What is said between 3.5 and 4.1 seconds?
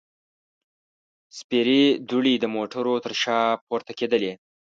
پورته